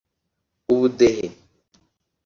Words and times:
ubudehe 0.73 1.27